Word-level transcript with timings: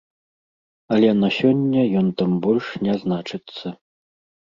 Але 0.95 1.09
на 1.19 1.29
сёння 1.37 1.81
ён 2.03 2.07
там 2.23 2.31
больш 2.49 2.73
не 2.89 2.93
значыцца. 3.07 3.67